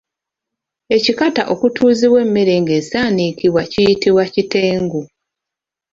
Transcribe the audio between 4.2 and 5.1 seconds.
kitengu.